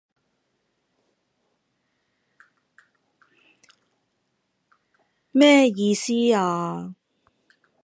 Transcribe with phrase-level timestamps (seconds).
[5.31, 6.95] 咩意思啊？